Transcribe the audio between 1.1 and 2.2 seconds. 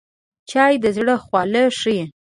خواله ښيي